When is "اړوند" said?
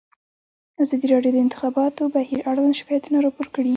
2.51-2.77